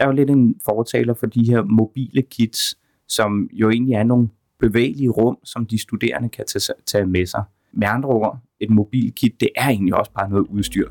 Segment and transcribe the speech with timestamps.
[0.00, 4.02] jeg er jo lidt en fortaler for de her mobile kits, som jo egentlig er
[4.02, 4.28] nogle
[4.60, 6.44] bevægelige rum, som de studerende kan
[6.86, 7.42] tage, med sig.
[7.72, 10.88] Med andre ord, et mobil kit, det er egentlig også bare noget udstyr.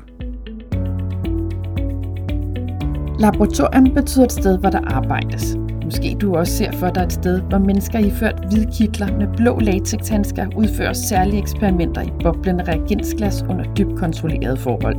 [3.18, 5.56] Laboratorium betyder et sted, hvor der arbejdes.
[5.90, 9.58] Måske du også ser for dig et sted, hvor mennesker iført hvide kitler med blå
[9.58, 14.96] latexhandsker udfører særlige eksperimenter i boblende reagensglas under dybt kontrollerede forhold.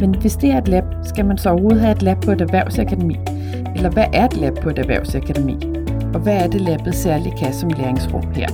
[0.00, 2.40] Men hvis det er et lab, skal man så overhovedet have et lab på et
[2.40, 3.16] erhvervsakademi?
[3.76, 5.56] Eller hvad er et lab på et erhvervsakademi?
[6.14, 8.48] Og hvad er det labbet særligt kan som læringsrum her?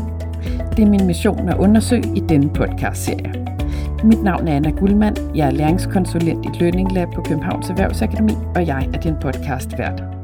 [0.77, 3.47] Det er min mission at undersøge i denne podcast-serie.
[4.05, 5.17] Mit navn er Anna Guldmann.
[5.35, 10.24] Jeg er læringskonsulent i Learning Lab på Københavns Erhvervsakademi, og jeg er din podcast vært.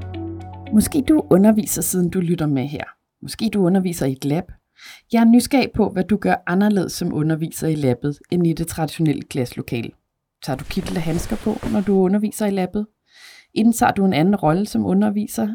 [0.72, 2.84] Måske du underviser, siden du lytter med her.
[3.22, 4.44] Måske du underviser i et lab.
[5.12, 8.66] Jeg er nysgerrig på, hvad du gør anderledes som underviser i labbet, end i det
[8.66, 9.90] traditionelle klasselokale.
[10.42, 12.86] Tager du kittel og handsker på, når du underviser i labbet?
[13.54, 15.48] Indtager du en anden rolle som underviser?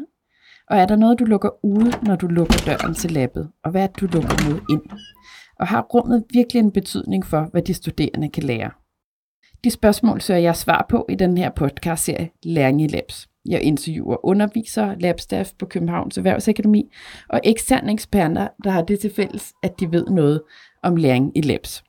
[0.70, 3.50] Og er der noget, du lukker ude, når du lukker døren til labbet?
[3.64, 4.82] Og hvad er det, du lukker noget ind?
[5.60, 8.70] Og har rummet virkelig en betydning for, hvad de studerende kan lære?
[9.64, 13.28] De spørgsmål søger jeg svar på i den her podcast-serie Læring i Labs.
[13.48, 16.92] Jeg interviewer undervisere, labstaff på Københavns Erhvervsakademi
[17.28, 20.42] og eksterne eksperter, der har det til fælles, at de ved noget
[20.82, 21.84] om læring i labs.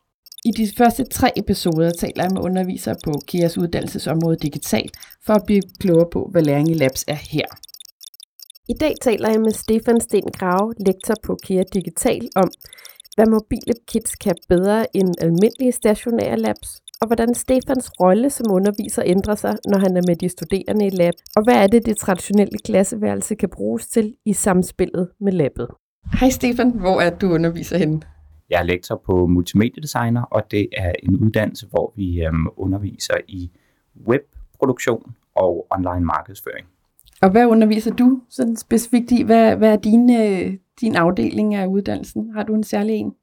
[0.45, 4.89] I de første tre episoder taler jeg med undervisere på KIAs uddannelsesområde digital
[5.25, 7.45] for at blive klogere på, hvad læring i labs er her.
[8.69, 12.50] I dag taler jeg med Stefan Sten Grave, lektor på KIA Digital, om,
[13.16, 19.03] hvad mobile kits kan bedre end almindelige stationære labs, og hvordan Stefans rolle som underviser
[19.06, 21.98] ændrer sig, når han er med de studerende i lab, og hvad er det, det
[21.98, 25.68] traditionelle klasseværelse kan bruges til i samspillet med labbet.
[26.20, 28.02] Hej Stefan, hvor er du underviser henne?
[28.50, 33.52] Jeg er lektor på multimediedesigner, og det er en uddannelse, hvor vi øhm, underviser i
[34.08, 36.68] webproduktion og online markedsføring.
[37.22, 39.23] Og hvad underviser du sådan specifikt i?
[39.23, 42.31] Hvad, hvad er din, øh, din afdeling af uddannelsen?
[42.34, 43.14] Har du en særlig en?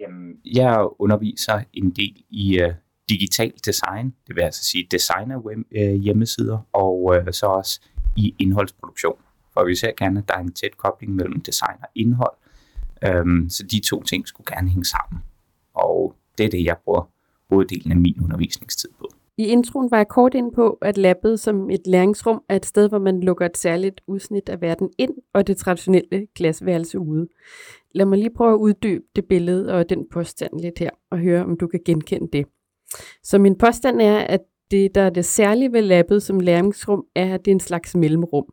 [0.00, 2.72] Jamen, jeg underviser en del i øh,
[3.10, 7.80] digital design, det vil altså sige designer øh, hjemmesider, og øh, så også
[8.16, 9.18] i indholdsproduktion.
[9.54, 12.36] For vi ser gerne, at der er en tæt kobling mellem design og indhold,
[13.04, 15.22] øhm, så de to ting skulle gerne hænge sammen.
[15.74, 17.10] Og det er det, jeg bruger
[17.50, 19.08] hoveddelen af min undervisningstid på.
[19.38, 22.88] I introen var jeg kort ind på, at labbet som et læringsrum er et sted,
[22.88, 27.28] hvor man lukker et særligt udsnit af verden ind, og det traditionelle glasværelse ude.
[27.94, 31.44] Lad mig lige prøve at uddybe det billede og den påstand lidt her, og høre,
[31.44, 32.46] om du kan genkende det.
[33.22, 34.40] Så min påstand er, at
[34.70, 37.96] det, der er det særlige ved labbet som læringsrum, er, at det er en slags
[37.96, 38.44] mellemrum.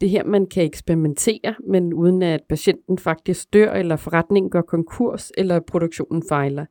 [0.00, 5.32] Det her, man kan eksperimentere, men uden at patienten faktisk dør, eller forretningen går konkurs,
[5.38, 6.66] eller produktionen fejler.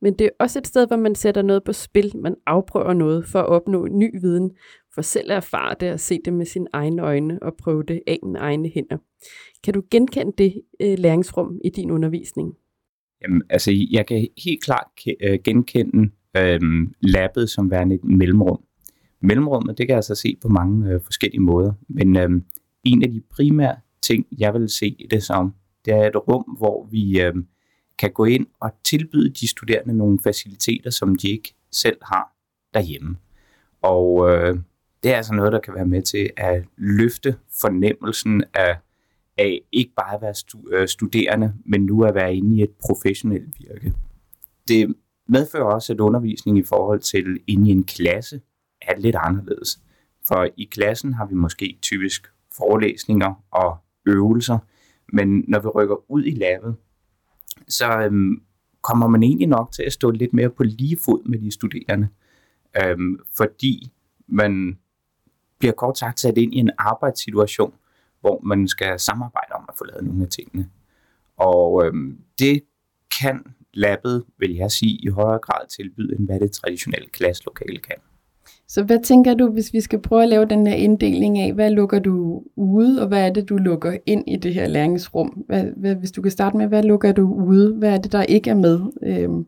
[0.00, 3.26] Men det er også et sted, hvor man sætter noget på spil, man afprøver noget
[3.26, 4.50] for at opnå ny viden,
[4.94, 8.00] for selv at erfare det og se det med sine egne øjne og prøve det
[8.06, 8.98] af med egne hænder.
[9.64, 12.54] Kan du genkende det øh, læringsrum i din undervisning?
[13.22, 14.86] Jamen, altså, jeg kan helt klart
[15.20, 16.60] øh, genkende øh,
[17.00, 18.64] lappet som værende et mellemrum.
[19.22, 22.30] Mellemrummet, det kan jeg altså se på mange øh, forskellige måder, men øh,
[22.84, 25.54] en af de primære ting, jeg vil se det som,
[25.84, 27.34] det er et rum, hvor vi øh,
[27.98, 32.32] kan gå ind og tilbyde de studerende nogle faciliteter, som de ikke selv har
[32.74, 33.16] derhjemme.
[33.82, 34.58] Og øh,
[35.02, 38.76] det er altså noget, der kan være med til at løfte fornemmelsen af,
[39.38, 42.70] af ikke bare at være stu- øh, studerende, men nu at være inde i et
[42.80, 43.92] professionelt virke.
[44.68, 44.94] Det
[45.30, 48.40] medfører også, at undervisning i forhold til inde i en klasse
[48.82, 49.80] er lidt anderledes.
[50.28, 53.76] For i klassen har vi måske typisk forelæsninger og
[54.06, 54.58] øvelser,
[55.12, 56.76] men når vi rykker ud i lavet,
[57.68, 58.42] så øhm,
[58.82, 62.08] kommer man egentlig nok til at stå lidt mere på lige fod med de studerende,
[62.84, 63.92] øhm, fordi
[64.26, 64.78] man
[65.58, 67.74] bliver kort sagt sat ind i en arbejdssituation,
[68.20, 70.70] hvor man skal samarbejde om at få lavet nogle af tingene.
[71.36, 72.62] Og øhm, det
[73.20, 73.44] kan
[73.74, 77.96] labbet, vil jeg sige, i højere grad tilbyde, end hvad det traditionelle klasselokale kan.
[78.68, 81.70] Så hvad tænker du, hvis vi skal prøve at lave den her inddeling af, hvad
[81.70, 85.44] lukker du ude, og hvad er det, du lukker ind i det her læringsrum?
[85.46, 87.74] Hvad, hvad, hvis du kan starte med, hvad lukker du ude?
[87.74, 88.80] Hvad er det, der ikke er med?
[89.02, 89.46] Øhm.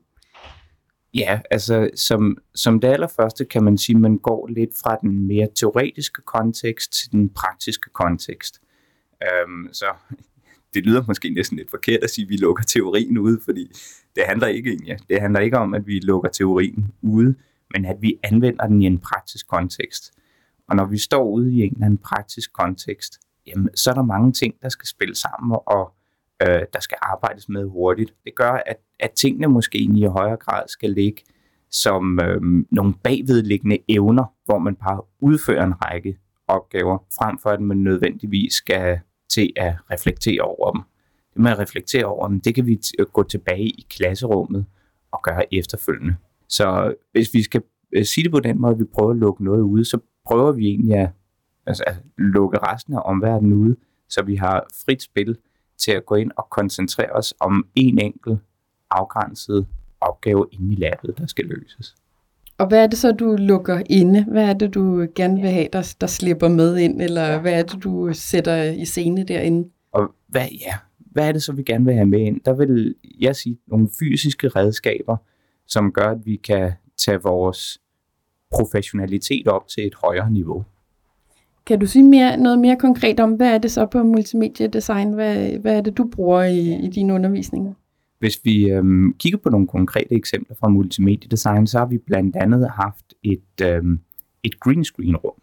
[1.15, 5.27] Ja, altså som, som det allerførste kan man sige, at man går lidt fra den
[5.27, 8.61] mere teoretiske kontekst til den praktiske kontekst.
[9.23, 9.87] Øhm, så
[10.75, 13.73] det lyder måske næsten lidt forkert at sige, at vi lukker teorien ude, fordi
[14.17, 17.35] det handler ikke, ja, det handler ikke om, at vi lukker teorien ude,
[17.75, 20.13] men at vi anvender den i en praktisk kontekst.
[20.69, 24.03] Og når vi står ude i en eller anden praktisk kontekst, jamen, så er der
[24.03, 25.95] mange ting, der skal spille sammen, og
[26.43, 28.15] øh, der skal arbejdes med hurtigt.
[28.25, 31.23] Det gør, at, at tingene måske i højere grad skal ligge
[31.71, 37.61] som øh, nogle bagvedliggende evner, hvor man bare udfører en række opgaver, frem for at
[37.61, 39.01] man nødvendigvis skal
[39.35, 40.83] til at reflektere over dem.
[41.35, 42.81] Det med at reflektere over dem, det kan vi
[43.13, 44.67] gå tilbage i klasserummet
[45.13, 46.17] og gøre efterfølgende.
[46.49, 47.63] Så hvis vi skal
[47.93, 50.53] øh, sige det på den måde, at vi prøver at lukke noget ude, så prøver
[50.53, 51.11] vi egentlig at,
[51.67, 53.77] altså at lukke resten af omverdenen ude,
[54.09, 55.39] så vi har frit spil
[55.79, 58.39] til at gå ind og koncentrere os om en enkelt
[58.91, 59.67] afgrænset
[60.01, 61.95] opgave inde i labbet, der skal løses.
[62.59, 64.25] Og hvad er det så, du lukker inde?
[64.25, 67.03] Hvad er det, du gerne vil have, der, der slipper med ind?
[67.03, 69.69] Eller hvad er det, du sætter i scene derinde?
[69.93, 72.41] Og hvad, ja, hvad er det så, vi gerne vil have med ind?
[72.45, 75.17] Der vil jeg sige nogle fysiske redskaber,
[75.67, 77.79] som gør, at vi kan tage vores
[78.51, 80.65] professionalitet op til et højere niveau.
[81.67, 85.13] Kan du sige mere, noget mere konkret om, hvad er det så på multimediedesign?
[85.13, 87.73] Hvad, hvad er det, du bruger i, i dine undervisninger?
[88.23, 92.71] Hvis vi øhm, kigger på nogle konkrete eksempler fra multimediedesign, så har vi blandt andet
[92.71, 94.01] haft et, øhm,
[94.43, 95.35] et green screen rum.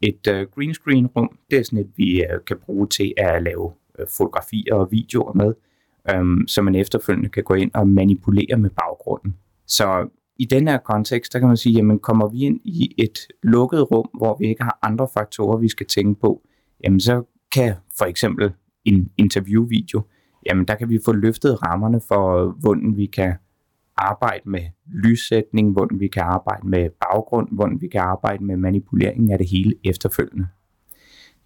[0.00, 3.42] Et øh, green screen rum, det er sådan et, vi øh, kan bruge til at
[3.42, 5.54] lave øh, fotografier og videoer med,
[6.10, 9.36] øhm, så man efterfølgende kan gå ind og manipulere med baggrunden.
[9.66, 13.18] Så i den her kontekst, der kan man sige, jamen kommer vi ind i et
[13.42, 16.42] lukket rum, hvor vi ikke har andre faktorer, vi skal tænke på,
[16.84, 17.22] jamen så
[17.52, 18.52] kan for eksempel
[18.84, 20.02] en interviewvideo,
[20.50, 23.34] jamen der kan vi få løftet rammerne for, hvordan vi kan
[23.96, 29.32] arbejde med lyssætning, hvordan vi kan arbejde med baggrund, hvordan vi kan arbejde med manipulering
[29.32, 30.46] af det hele efterfølgende.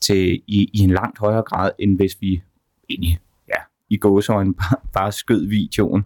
[0.01, 2.43] Til, i, i en langt højere grad, end hvis vi
[2.91, 3.19] egentlig,
[3.49, 3.61] ja,
[3.91, 6.05] i gåsøjne bare, bare skød videoen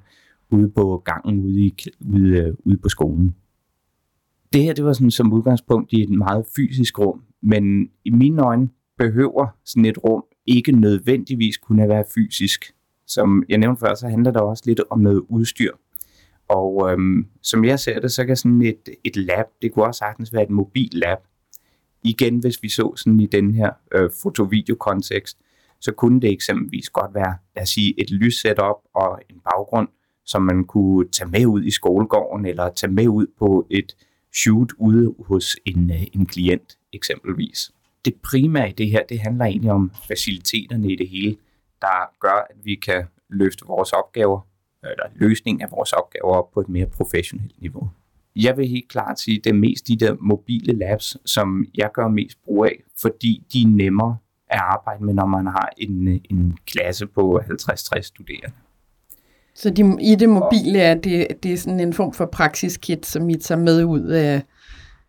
[0.50, 3.34] ude på gangen ude, i, ude, øh, ude på skolen.
[4.52, 8.42] Det her, det var sådan som udgangspunkt i et meget fysisk rum, men i mine
[8.42, 8.68] øjne
[8.98, 12.73] behøver sådan et rum ikke nødvendigvis kunne være fysisk.
[13.06, 15.72] Som jeg nævnte før, så handler det også lidt om noget udstyr.
[16.48, 19.98] Og øhm, som jeg ser det, så kan sådan et, et lab, det kunne også
[19.98, 21.18] sagtens være et mobil lab.
[22.02, 25.38] Igen, hvis vi så sådan i den her øh, foto-video-kontekst,
[25.80, 29.88] så kunne det eksempelvis godt være, lad os sige, et lyssetup og en baggrund,
[30.24, 33.96] som man kunne tage med ud i skolegården, eller tage med ud på et
[34.34, 37.70] shoot ude hos en, øh, en klient eksempelvis.
[38.04, 41.36] Det primære i det her, det handler egentlig om faciliteterne i det hele,
[41.84, 44.40] der gør, at vi kan løfte vores opgaver,
[44.82, 47.90] eller løsning af vores opgaver op på et mere professionelt niveau.
[48.36, 51.90] Jeg vil helt klart sige, at det er mest de der mobile labs, som jeg
[51.94, 54.16] gør mest brug af, fordi de er nemmere
[54.46, 58.56] at arbejde med, når man har en, en klasse på 50-60 studerende.
[59.54, 63.30] Så de, i det mobile er det, det er sådan en form for praksiskit, som
[63.30, 64.42] I tager med ud af,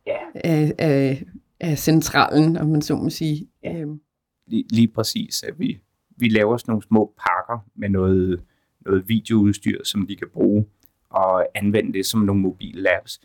[0.07, 0.17] ja.
[0.35, 1.23] af, af,
[1.59, 3.47] af centralen, om man så må sige.
[3.63, 3.77] Ja.
[3.77, 3.99] Øhm.
[4.47, 5.79] Lige, lige præcis, at vi,
[6.17, 8.41] vi laver sådan nogle små pakker med noget,
[8.85, 10.65] noget videoudstyr, som de kan bruge
[11.09, 13.21] og anvende det som nogle mobile labs.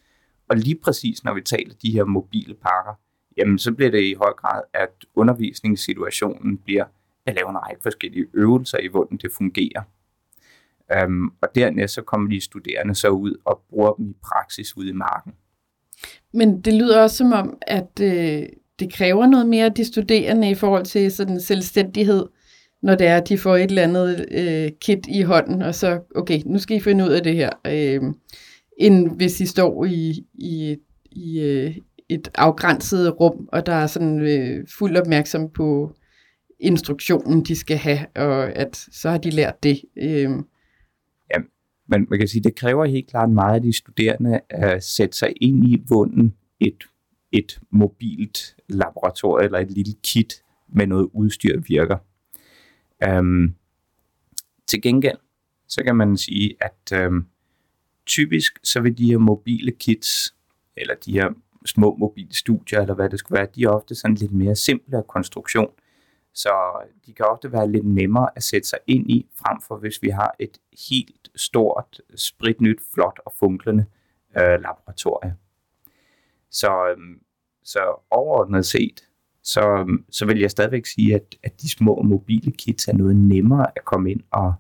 [0.49, 2.93] Og lige præcis når vi taler de her mobile pakker,
[3.37, 6.85] jamen så bliver det i høj grad, at undervisningssituationen bliver
[7.27, 9.83] at lave en række forskellige øvelser i, hvordan det fungerer.
[11.05, 14.89] Um, og dernæst så kommer de studerende så ud og bruger dem i praksis ude
[14.89, 15.33] i marken.
[16.33, 18.43] Men det lyder også som om, at øh,
[18.79, 22.27] det kræver noget mere af de studerende i forhold til sådan selvstændighed,
[22.83, 26.01] når det er, at de får et eller andet øh, kit i hånden, og så,
[26.15, 28.03] okay, nu skal I finde ud af det her, øh,
[28.79, 30.77] end hvis I står i, i,
[31.11, 31.77] i øh,
[32.09, 35.93] et afgrænset rum, og der er sådan øh, fuld opmærksom på
[36.61, 39.83] instruktionen, de skal have, og at så har de lært det.
[39.97, 40.31] Øh,
[41.91, 45.19] men man kan sige, det kræver helt klart meget af de studerende øh, at sætte
[45.19, 46.85] sig ind i, vunden et,
[47.33, 51.97] et mobilt laboratorium eller et lille kit med noget udstyr virker.
[53.05, 53.55] Øhm,
[54.67, 55.19] til gengæld,
[55.69, 57.27] så kan man sige, at øhm,
[58.07, 60.35] typisk så vil de her mobile kits,
[60.77, 61.31] eller de her
[61.67, 64.97] små mobile studier, eller hvad det skulle være, de er ofte sådan lidt mere simple
[64.97, 65.71] af konstruktion.
[66.35, 66.51] Så
[67.07, 70.09] de kan ofte være lidt nemmere at sætte sig ind i, frem for hvis vi
[70.09, 70.59] har et
[70.91, 73.85] helt stort, spritnyt, flot og funklende
[74.37, 75.33] øh, laboratorium.
[76.51, 77.23] Så, øhm,
[77.65, 79.10] så overordnet set,
[79.43, 83.67] så, så vil jeg stadigvæk sige, at, at de små mobile kits er noget nemmere
[83.77, 84.53] at komme ind og,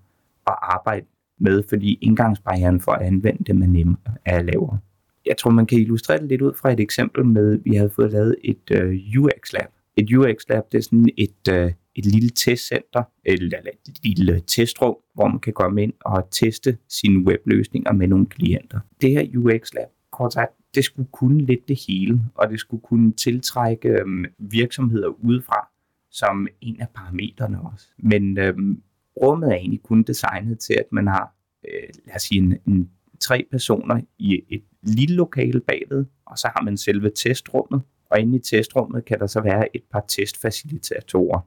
[0.44, 1.06] og arbejde
[1.40, 4.78] med, fordi indgangsbarrieren for at anvende dem er nemmere at lave.
[5.26, 7.90] Jeg tror, man kan illustrere det lidt ud fra et eksempel med, at vi havde
[7.90, 9.68] fået lavet et øh, uh, UX-lab.
[9.96, 15.28] Et UX-lab, det er sådan et, uh, et lille testcenter, eller et lille testrum, hvor
[15.28, 18.80] man kan komme ind og teste sine webløsninger med nogle klienter.
[19.00, 22.82] Det her UX Lab, kort sagt, det skulle kunne lidt det hele, og det skulle
[22.82, 25.68] kunne tiltrække øhm, virksomheder udefra
[26.10, 27.86] som en af parametrene også.
[27.98, 28.82] Men øhm,
[29.22, 31.34] rummet er egentlig kun designet til, at man har,
[31.68, 36.50] øh, lad os sige, en, en tre personer i et lille lokale bagved, og så
[36.56, 41.40] har man selve testrummet, Og inde i testrummet kan der så være et par testfacilitatorer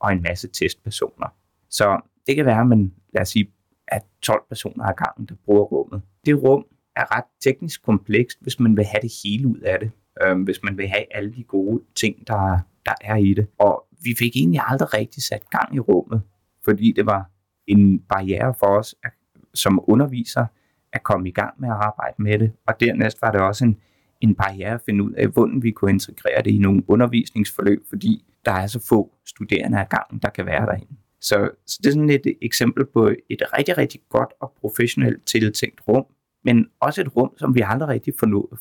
[0.00, 1.26] og en masse testpersoner.
[1.70, 3.50] Så det kan være, at man, lad os sige,
[3.88, 6.02] at 12 personer ad gangen, der bruger rummet.
[6.26, 6.64] Det rum
[7.00, 9.90] er ret teknisk komplekst, hvis man vil have det hele ud af det.
[10.22, 13.46] Øhm, hvis man vil have alle de gode ting, der, der er i det.
[13.58, 16.22] Og vi fik egentlig aldrig rigtig sat gang i rummet,
[16.64, 17.30] fordi det var
[17.66, 19.10] en barriere for os at,
[19.54, 20.46] som underviser
[20.92, 22.52] at komme i gang med at arbejde med det.
[22.66, 23.76] Og dernæst var det også en,
[24.20, 28.24] en barriere at finde ud af, hvordan vi kunne integrere det i nogle undervisningsforløb, fordi
[28.44, 30.96] der er så få studerende ad gangen, der kan være derinde.
[31.20, 35.80] Så, så det er sådan et eksempel på et rigtig, rigtig godt og professionelt tiltænkt
[35.88, 36.06] rum,
[36.44, 38.14] men også et rum, som vi aldrig rigtig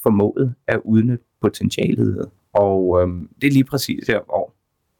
[0.03, 2.29] formået at udnytte potentialet.
[2.53, 4.53] Og øhm, det er lige præcis her, hvor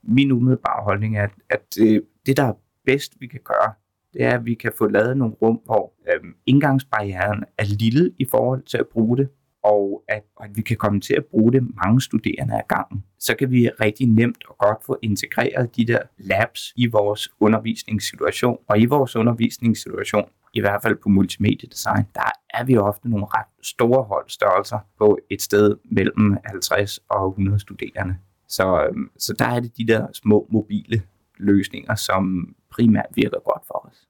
[0.03, 2.53] min umiddelbare holdning er, at det, øh, det, der er
[2.85, 3.73] bedst, vi kan gøre,
[4.13, 8.25] det er, at vi kan få lavet nogle rum, hvor øhm, indgangsbarrieren er lille i
[8.25, 9.29] forhold til at bruge det,
[9.63, 13.03] og at, at vi kan komme til at bruge det mange studerende ad gangen.
[13.19, 18.57] Så kan vi rigtig nemt og godt få integreret de der labs i vores undervisningssituation.
[18.67, 23.65] Og i vores undervisningssituation, i hvert fald på multimediedesign, der er vi ofte nogle ret
[23.65, 28.15] store holdstørrelser på et sted mellem 50 og 100 studerende.
[28.47, 31.01] Så, øhm, så der er det de der små mobile
[31.37, 34.09] løsninger, som primært virker godt for os.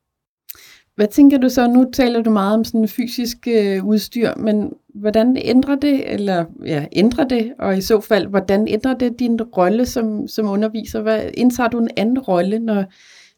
[0.99, 1.67] Hvad tænker du så?
[1.67, 6.85] Nu taler du meget om sådan fysisk øh, udstyr, men hvordan ændrer det, eller ja,
[6.91, 11.01] ændrer det, og i så fald, hvordan ændrer det din rolle som, som underviser?
[11.01, 12.85] Hvad, indtager du en anden rolle, når,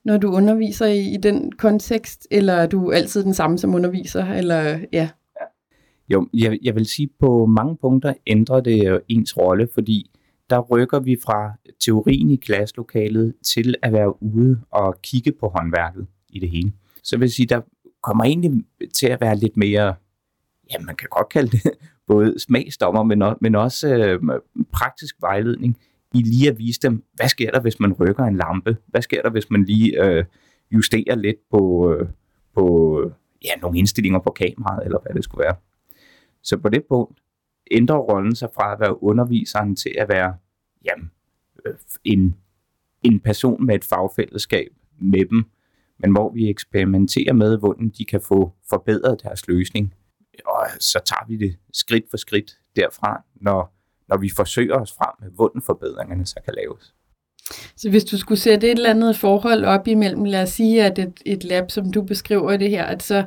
[0.05, 4.25] når du underviser i, i den kontekst, eller er du altid den samme som underviser?
[4.25, 5.09] Eller, ja.
[6.09, 10.11] Jo, jeg, jeg vil sige, på mange punkter ændrer det øh, ens rolle, fordi
[10.49, 16.07] der rykker vi fra teorien i klasselokalet til at være ude og kigge på håndværket
[16.29, 16.73] i det hele.
[17.03, 17.61] Så vil jeg sige, der
[18.03, 18.51] kommer egentlig
[18.93, 19.95] til at være lidt mere,
[20.71, 21.71] ja, man kan godt kalde det
[22.07, 24.19] både smagsdommer, men, også, men også øh,
[24.73, 25.77] praktisk vejledning
[26.13, 28.77] i lige at vise dem, hvad sker der, hvis man rykker en lampe?
[28.87, 30.25] Hvad sker der, hvis man lige øh,
[30.71, 32.07] justerer lidt på, øh,
[32.53, 32.97] på
[33.43, 35.55] ja, nogle indstillinger på kameraet, eller hvad det skulle være.
[36.43, 37.19] Så på det punkt
[37.71, 40.35] ændrer rollen sig fra at være underviseren til at være
[40.85, 41.11] jamen,
[41.65, 42.35] øh, en,
[43.03, 44.67] en person med et fagfællesskab
[44.99, 45.45] med dem,
[45.99, 49.93] men hvor vi eksperimenterer med, hvordan de kan få forbedret deres løsning.
[50.45, 53.73] Og så tager vi det skridt for skridt derfra, når,
[54.11, 56.93] når vi forsøger os frem med, hvordan forbedringerne så kan laves.
[57.77, 60.99] Så hvis du skulle sætte et eller andet forhold op imellem, lad os sige, at
[60.99, 63.23] et, et lab, som du beskriver det her, at så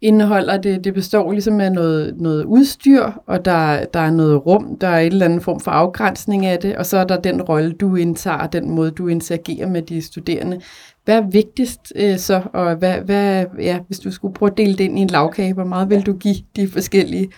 [0.00, 4.78] indeholder det, det består ligesom af noget, noget udstyr, og der, der er noget rum,
[4.78, 7.42] der er en eller anden form for afgrænsning af det, og så er der den
[7.42, 10.60] rolle, du indtager, den måde, du interagerer med de studerende.
[11.04, 14.72] Hvad er vigtigst øh, så, og hvad, hvad, ja, hvis du skulle prøve at dele
[14.72, 17.28] det ind i en lavkage, hvor meget vil du give de forskellige?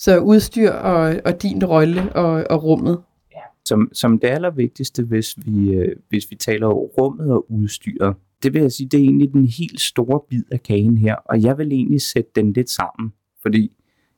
[0.00, 3.02] Så udstyr og, og din rolle og, og rummet.
[3.32, 3.40] Ja.
[3.64, 8.54] Som, som det allervigtigste, hvis vi, øh, hvis vi taler om rummet og udstyret, det
[8.54, 11.58] vil jeg sige, det er egentlig den helt store bid af kagen her, og jeg
[11.58, 13.12] vil egentlig sætte den lidt sammen,
[13.42, 13.72] fordi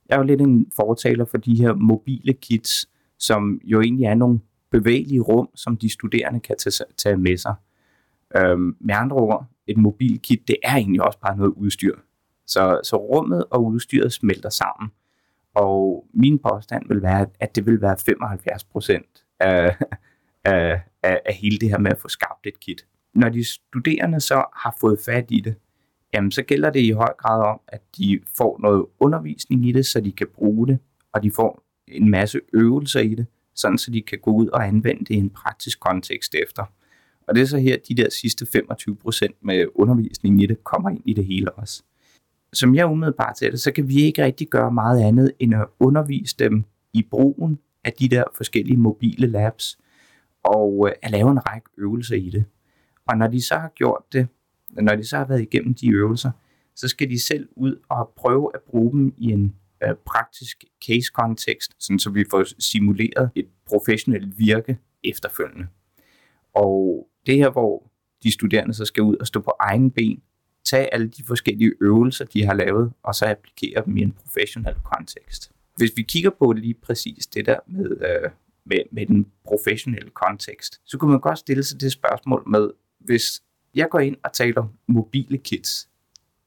[0.09, 4.15] jeg er jo lidt en fortaler for de her mobile kits, som jo egentlig er
[4.15, 7.55] nogle bevægelige rum, som de studerende kan tage, tage med sig.
[8.37, 11.95] Øhm, med andre ord, et mobil kit, det er egentlig også bare noget udstyr.
[12.47, 14.91] Så, så rummet og udstyret smelter sammen.
[15.55, 19.77] Og min påstand vil være, at det vil være 75 procent af,
[20.45, 24.21] af, af, af hele det her med at få skabt et kit når de studerende
[24.21, 25.55] så har fået fat i det,
[26.15, 29.87] jamen så gælder det i høj grad om, at de får noget undervisning i det,
[29.87, 30.79] så de kan bruge det,
[31.13, 34.67] og de får en masse øvelser i det, sådan så de kan gå ud og
[34.67, 36.65] anvende det i en praktisk kontekst efter.
[37.29, 38.47] Og det er så her, de der sidste
[39.25, 41.83] 25% med undervisning i det kommer ind i det hele også.
[42.53, 45.67] Som jeg umiddelbart ser det, så kan vi ikke rigtig gøre meget andet end at
[45.81, 49.79] undervise dem i brugen af de der forskellige mobile labs,
[50.45, 52.45] og øh, at lave en række øvelser i det.
[53.09, 54.29] Og når de så har gjort det,
[54.71, 56.31] når de så har været igennem de øvelser,
[56.77, 61.73] så skal de selv ud og prøve at bruge dem i en øh, praktisk case-kontekst,
[61.79, 65.67] sådan så vi får simuleret et professionelt virke efterfølgende.
[66.55, 67.91] Og det her, hvor
[68.23, 70.23] de studerende så skal ud og stå på egen ben,
[70.65, 74.75] tage alle de forskellige øvelser, de har lavet, og så applikere dem i en professionel
[74.95, 75.51] kontekst.
[75.77, 78.31] Hvis vi kigger på lige præcis det der med, øh,
[78.65, 83.43] med, med den professionelle kontekst, så kunne man godt stille sig det spørgsmål med, hvis
[83.75, 85.89] jeg går ind og taler mobile kits,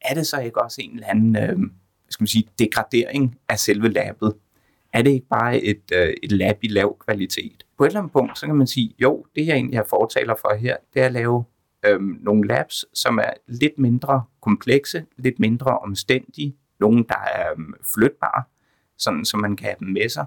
[0.01, 1.69] er det så ikke også en eller anden øh,
[2.09, 4.33] skal man sige, degradering af selve labet?
[4.93, 7.65] Er det ikke bare et, øh, et lab i lav kvalitet?
[7.77, 10.35] På et eller andet punkt, så kan man sige, jo, det jeg egentlig har fortaler
[10.41, 11.43] for her, det er at lave
[11.85, 17.73] øhm, nogle labs, som er lidt mindre komplekse, lidt mindre omstændige, nogle, der er øhm,
[17.93, 18.43] flytbare,
[18.97, 20.25] sådan så man kan have dem med sig,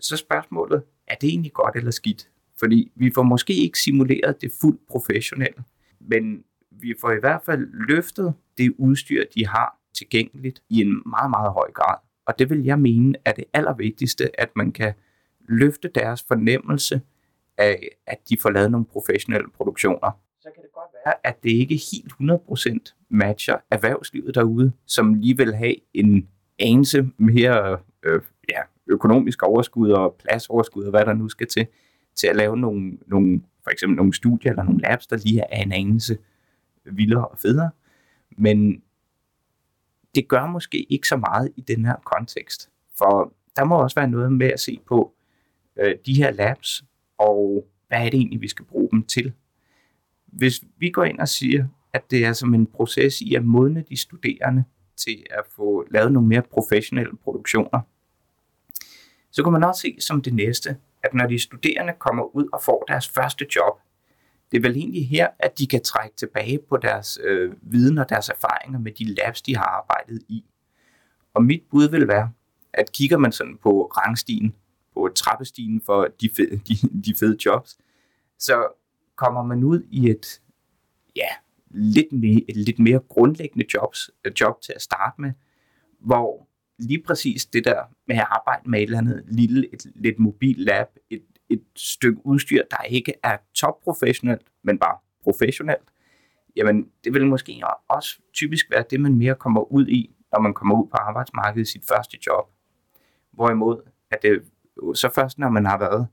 [0.00, 2.28] så spørgsmålet, er det egentlig godt eller skidt?
[2.58, 5.64] Fordi vi får måske ikke simuleret det fuldt professionelle,
[6.00, 11.30] men vi får i hvert fald løftet det udstyr, de har tilgængeligt i en meget,
[11.30, 11.96] meget høj grad.
[12.26, 14.92] Og det vil jeg mene er det allervigtigste, at man kan
[15.48, 17.00] løfte deres fornemmelse
[17.58, 20.10] af, at de får lavet nogle professionelle produktioner.
[20.48, 22.12] Så kan det godt være, at det ikke helt
[22.92, 26.28] 100% matcher erhvervslivet derude, som lige vil have en
[26.58, 31.66] anelse mere øh, ja, økonomisk overskud og pladsoverskud og hvad der nu skal til,
[32.14, 35.62] til at lave nogle, nogle, for eksempel nogle studier eller nogle labs, der lige er
[35.62, 36.18] en anelse
[36.84, 37.70] vildere og federe.
[38.30, 38.82] Men
[40.14, 42.70] det gør måske ikke så meget i den her kontekst.
[42.98, 45.14] For der må også være noget med at se på
[45.76, 46.84] øh, de her labs,
[47.18, 49.32] og hvad er det egentlig, vi skal bruge dem til.
[50.32, 53.84] Hvis vi går ind og siger, at det er som en proces i at modne
[53.88, 54.64] de studerende
[54.96, 57.80] til at få lavet nogle mere professionelle produktioner,
[59.30, 62.60] så kan man også se som det næste, at når de studerende kommer ud og
[62.64, 63.80] får deres første job,
[64.50, 68.08] det er vel egentlig her, at de kan trække tilbage på deres øh, viden og
[68.08, 70.44] deres erfaringer med de labs, de har arbejdet i.
[71.34, 72.32] Og mit bud vil være,
[72.72, 74.54] at kigger man sådan på rangstigen,
[74.94, 77.78] på trappestigen for de fede, de, de fede jobs,
[78.38, 78.66] så
[79.18, 80.40] kommer man ud i et,
[81.16, 81.28] ja,
[81.70, 85.32] lidt mere, et lidt mere grundlæggende jobs, øh, job til at starte med,
[86.00, 86.48] hvor
[86.78, 90.56] lige præcis det der med at arbejde med et eller andet lille, et lidt mobil
[90.58, 95.88] lab, et, et stykke udstyr, der ikke er topprofessionelt, men bare professionelt,
[96.56, 100.54] jamen det vil måske også typisk være det, man mere kommer ud i, når man
[100.54, 102.50] kommer ud på arbejdsmarkedet i sit første job.
[103.32, 104.42] Hvorimod, at det
[104.94, 106.08] så først, når man har været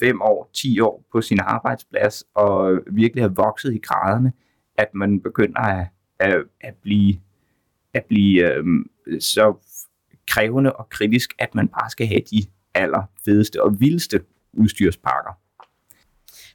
[0.00, 4.32] 5 år, 10 år på sin arbejdsplads, og virkelig har vokset i graderne,
[4.78, 5.86] at man begynder at,
[6.20, 7.14] at, at blive,
[7.94, 8.90] at blive øhm,
[9.20, 9.54] så
[10.26, 12.42] krævende og kritisk, at man bare skal have de
[12.74, 14.20] allerfedeste og vildeste
[14.52, 15.38] udstyrspakker.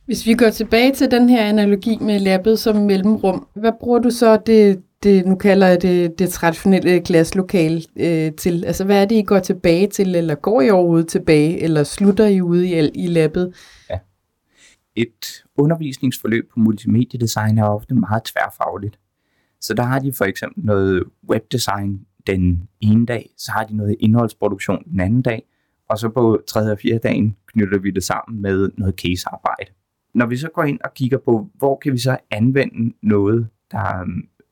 [0.05, 4.09] Hvis vi går tilbage til den her analogi med labbet som mellemrum, hvad bruger du
[4.09, 8.65] så det, det nu kalder jeg det, det traditionelle klasselokale øh, til?
[8.65, 12.27] Altså hvad er det, I går tilbage til, eller går I overhovedet tilbage, eller slutter
[12.27, 13.53] I ude i, i labbet?
[13.89, 13.99] Ja.
[14.95, 18.99] Et undervisningsforløb på multimediedesign er ofte meget tværfagligt.
[19.61, 23.95] Så der har de for eksempel noget webdesign den ene dag, så har de noget
[23.99, 25.43] indholdsproduktion den anden dag,
[25.89, 29.71] og så på tredje og fjerde dagen knytter vi det sammen med noget casearbejde.
[30.15, 34.05] Når vi så går ind og kigger på, hvor kan vi så anvende noget, der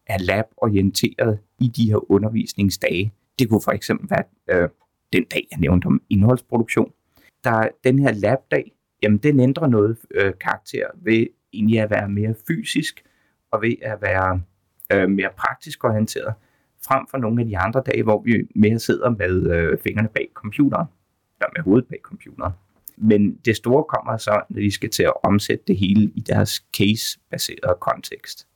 [0.08, 3.14] er lab-orienteret i de her undervisningsdage.
[3.40, 4.70] Det kunne for eksempel være øh,
[5.14, 6.92] den dag, jeg nævnte om indholdsproduktion.
[7.44, 8.72] Der den her labdag,
[9.04, 13.04] jamen den ændrer noget øh, karakter ved egentlig at være mere fysisk
[13.52, 14.42] og ved at være
[14.94, 16.34] øh, mere praktisk orienteret,
[16.88, 20.28] frem for nogle af de andre dage, hvor vi mere sidder med øh, fingrene bag
[20.34, 20.88] computeren,
[21.40, 22.54] eller med hovedet bag computeren.
[22.98, 26.66] Men det store kommer så, når de skal til at omsætte det hele i deres
[26.78, 28.48] case-baserede kontekst.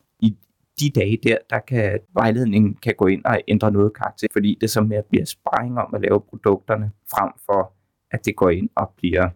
[0.79, 4.69] De dage der, der kan vejledningen kan gå ind og ændre noget karakter, fordi det
[4.69, 7.73] så mere bliver sparring om at lave produkterne, frem for
[8.11, 9.29] at det går ind og bliver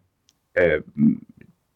[0.59, 0.81] øh,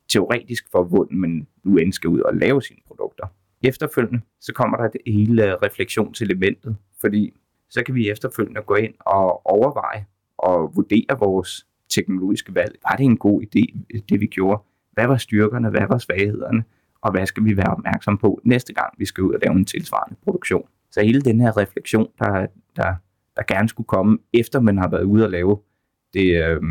[0.10, 3.28] teoretisk forvundet, men nu end skal ud og lave sine produkter.
[3.64, 7.34] Efterfølgende, så kommer der det hele øh, refleksionselementet, fordi
[7.70, 10.06] så kan vi efterfølgende gå ind og overveje
[10.38, 12.76] og vurdere vores teknologiske valg.
[12.90, 13.78] Var det en god idé,
[14.10, 14.62] det vi gjorde?
[14.92, 15.70] Hvad var styrkerne?
[15.70, 16.64] Hvad var svaghederne?
[17.04, 19.66] Og hvad skal vi være opmærksom på næste gang, vi skal ud og lave en
[19.66, 20.68] tilsvarende produktion?
[20.92, 22.96] Så hele den her refleksion, der, der,
[23.36, 25.58] der gerne skulle komme, efter man har været ude og lave
[26.14, 26.62] det, øh,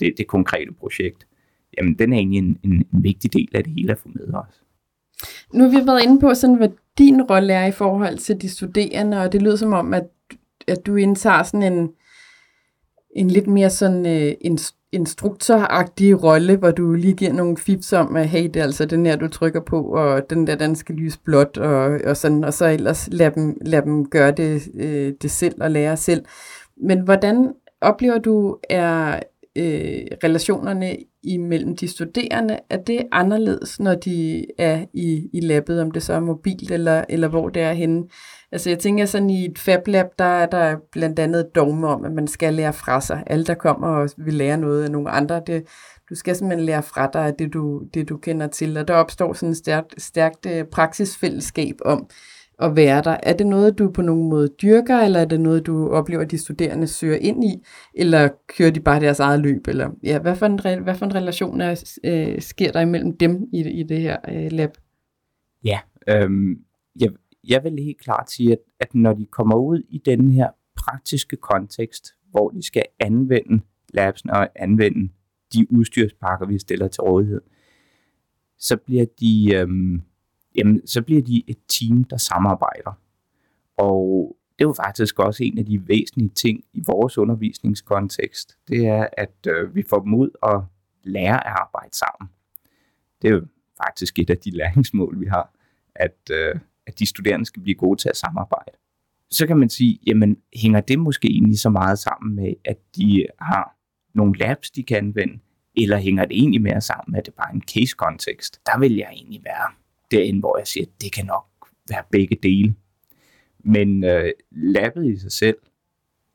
[0.00, 1.26] det, det konkrete projekt,
[1.78, 4.34] jamen den er egentlig en, en, en vigtig del af det hele at få med
[4.34, 4.62] os.
[5.54, 8.48] Nu har vi været inde på, sådan, hvad din rolle er i forhold til de
[8.48, 10.08] studerende, og det lyder som om, at,
[10.68, 11.90] at du indtager sådan en,
[13.16, 14.58] en lidt mere sådan øh, en
[14.92, 19.06] instruktoragtige rolle, hvor du lige giver nogle fips om, at hey, det er altså den
[19.06, 22.54] her, du trykker på, og den der, den skal lyse blåt, og, og sådan, og
[22.54, 26.24] så ellers lad dem, lad dem gøre det, øh, det selv og lære selv.
[26.76, 29.20] Men hvordan oplever du, er
[29.56, 35.90] øh, relationerne imellem de studerende, er det anderledes, når de er i, i labbet, om
[35.90, 38.04] det så er mobilt eller, eller hvor det er henne?
[38.52, 42.04] Altså jeg tænker sådan i et FabLab, der er der blandt andet et dogme om,
[42.04, 43.22] at man skal lære fra sig.
[43.26, 45.64] Alle, der kommer og vil lære noget af nogle andre, det,
[46.10, 48.76] du skal simpelthen lære fra dig af det du, det, du kender til.
[48.76, 52.08] Og der opstår sådan et stærkt, stærkt øh, praksisfællesskab om,
[52.62, 53.16] at være der.
[53.22, 56.30] Er det noget, du på nogen måde dyrker, eller er det noget, du oplever, at
[56.30, 59.68] de studerende søger ind i, eller kører de bare deres eget løb?
[59.68, 63.44] Eller, ja, hvad, for en, hvad for en relation er, øh, sker der imellem dem
[63.52, 64.70] i, i det her øh, lab?
[65.64, 66.56] Ja, øhm,
[67.00, 67.08] jeg,
[67.48, 71.36] jeg vil helt klart sige, at, at når de kommer ud i den her praktiske
[71.36, 75.12] kontekst, hvor de skal anvende labsen og anvende
[75.52, 77.40] de udstyrspakker, vi stiller til rådighed,
[78.58, 80.02] så bliver de, øhm,
[80.54, 83.00] jamen, så bliver de et team, der samarbejder.
[83.76, 88.58] Og det er jo faktisk også en af de væsentlige ting i vores undervisningskontekst.
[88.68, 90.66] Det er, at øh, vi får dem ud og
[91.02, 92.30] lære at arbejde sammen.
[93.22, 93.46] Det er jo
[93.84, 95.54] faktisk et af de læringsmål, vi har,
[95.94, 96.54] at, øh,
[96.88, 98.72] at de studerende skal blive gode til at samarbejde.
[99.30, 103.26] Så kan man sige, jamen hænger det måske egentlig så meget sammen med, at de
[103.40, 103.76] har
[104.14, 105.38] nogle labs, de kan anvende,
[105.76, 108.60] eller hænger det egentlig mere sammen med, at det bare er en case-kontekst?
[108.66, 109.72] Der vil jeg egentlig være
[110.10, 111.46] derinde, hvor jeg siger, at det kan nok
[111.88, 112.74] være begge dele.
[113.64, 115.56] Men øh, labbet i sig selv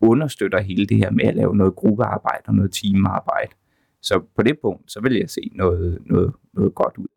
[0.01, 3.51] understøtter hele det her med at lave noget gruppearbejde og noget teamarbejde.
[4.01, 7.07] Så på det punkt, så vil jeg se noget, noget, noget godt ud.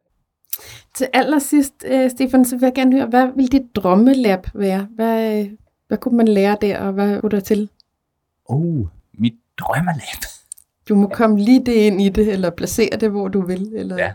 [0.95, 4.88] Til allersidst, uh, Stefan, så vil jeg gerne høre, hvad vil dit drømmelab være?
[4.95, 5.47] Hvad,
[5.88, 7.71] hvad kunne man lære der, og hvad kunne der til?
[8.45, 10.23] Oh, mit drømmelab.
[10.88, 13.73] Du må komme lige det ind i det, eller placere det, hvor du vil.
[13.75, 13.97] Eller...
[13.97, 14.14] Ja.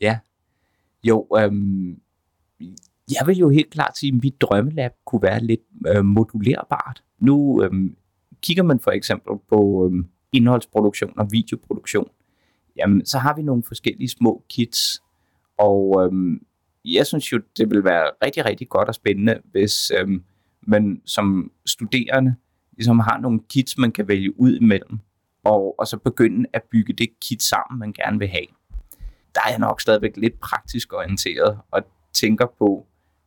[0.00, 0.18] ja.
[1.04, 2.00] Jo, øhm,
[3.10, 7.02] jeg vil jo helt klart sige, at mit drømmelab kunne være lidt øh, modulerbart.
[7.18, 7.96] Nu øhm,
[8.42, 12.08] kigger man for eksempel på øhm, indholdsproduktion og videoproduktion.
[12.76, 15.02] Jamen, så har vi nogle forskellige små kits,
[15.58, 16.46] og øhm,
[16.84, 20.24] jeg synes jo, det vil være rigtig, rigtig godt og spændende, hvis øhm,
[20.62, 22.34] man som studerende
[22.72, 24.98] ligesom har nogle kits, man kan vælge ud imellem,
[25.44, 28.46] og, og så begynde at bygge det kit sammen, man gerne vil have.
[29.34, 32.86] Der er jeg nok stadigvæk lidt praktisk orienteret, og tænker på,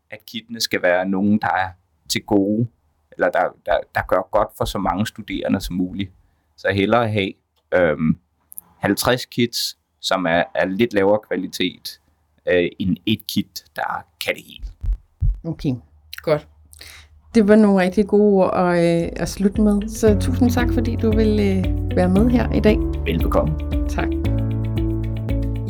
[0.09, 1.69] at kittene skal være nogen, der er
[2.09, 2.67] til gode,
[3.11, 6.11] eller der, der, der gør godt for så mange studerende som muligt.
[6.57, 7.33] Så jeg hellere have
[7.73, 8.17] øhm,
[8.77, 12.00] 50 kits, som er, er lidt lavere kvalitet,
[12.49, 14.65] øh, end et kit, der kan det hele.
[15.43, 15.73] Okay,
[16.21, 16.47] godt.
[17.35, 19.89] Det var nogle rigtig gode ord at, øh, at slutte med.
[19.89, 22.77] Så tusind tak, fordi du vil øh, være med her i dag.
[23.05, 23.53] Velbekomme.
[23.89, 24.07] Tak.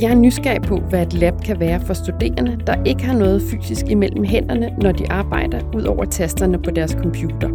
[0.02, 3.42] Jeg er nysgerrig på, hvad et lab kan være for studerende, der ikke har noget
[3.42, 7.50] fysisk imellem hænderne, når de arbejder, ud over tasterne på deres computer.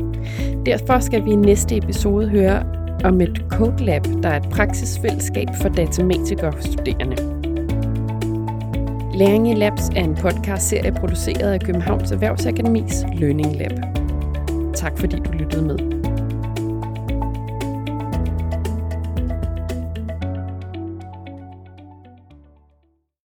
[0.67, 2.65] Derfor skal vi i næste episode høre
[3.05, 7.36] om et Code Lab, der er et praksisfællesskab for datamatikere studerende.
[9.17, 13.73] Læring i Labs er en podcast-serie produceret af Københavns Erhvervsakademis Learning Lab.
[14.75, 15.96] Tak fordi du lyttede med.